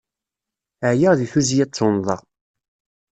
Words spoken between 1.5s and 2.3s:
d tunnḍa.